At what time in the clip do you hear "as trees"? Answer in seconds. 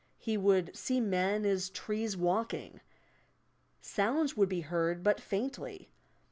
1.45-2.17